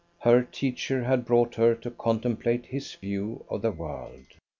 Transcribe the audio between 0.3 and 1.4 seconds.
teacher had